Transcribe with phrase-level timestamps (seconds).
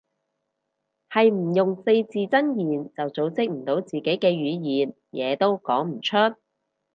[1.11, 6.39] 係唔用四字真言就組織唔到自己嘅語言，嘢都講唔出